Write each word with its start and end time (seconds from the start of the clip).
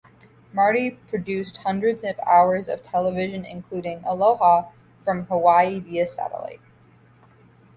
Marty 0.51 0.89
produced 0.89 1.57
hundreds 1.57 2.03
of 2.03 2.19
hours 2.25 2.67
of 2.67 2.81
television 2.81 3.45
including 3.45 4.03
Aloha 4.03 4.71
from 4.97 5.25
Hawaii 5.27 5.79
Via 5.79 6.07
Satellite. 6.07 6.61